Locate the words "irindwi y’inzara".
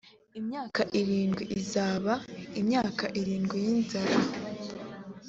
3.19-4.17